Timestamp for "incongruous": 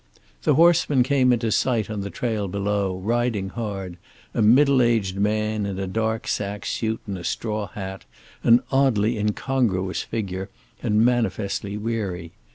9.19-10.01